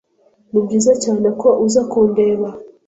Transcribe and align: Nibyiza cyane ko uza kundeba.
Nibyiza 0.51 0.93
cyane 1.03 1.27
ko 1.41 1.49
uza 1.65 1.81
kundeba. 1.91 2.47